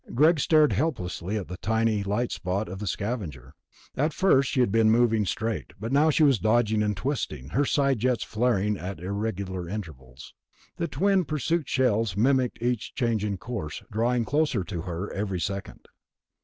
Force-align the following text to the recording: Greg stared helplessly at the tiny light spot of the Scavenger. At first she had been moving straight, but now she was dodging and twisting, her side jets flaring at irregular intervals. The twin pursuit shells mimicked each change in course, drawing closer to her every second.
Greg 0.15 0.39
stared 0.39 0.73
helplessly 0.73 1.37
at 1.37 1.47
the 1.47 1.57
tiny 1.57 2.03
light 2.03 2.31
spot 2.31 2.67
of 2.67 2.79
the 2.79 2.87
Scavenger. 2.87 3.53
At 3.95 4.13
first 4.15 4.49
she 4.49 4.59
had 4.59 4.71
been 4.71 4.89
moving 4.89 5.27
straight, 5.27 5.73
but 5.79 5.91
now 5.91 6.09
she 6.09 6.23
was 6.23 6.39
dodging 6.39 6.81
and 6.81 6.97
twisting, 6.97 7.49
her 7.49 7.65
side 7.65 7.99
jets 7.99 8.23
flaring 8.23 8.79
at 8.79 8.99
irregular 8.99 9.69
intervals. 9.69 10.33
The 10.77 10.87
twin 10.87 11.23
pursuit 11.23 11.69
shells 11.69 12.17
mimicked 12.17 12.63
each 12.63 12.95
change 12.95 13.23
in 13.23 13.37
course, 13.37 13.83
drawing 13.91 14.25
closer 14.25 14.63
to 14.63 14.81
her 14.81 15.13
every 15.13 15.39
second. 15.39 15.85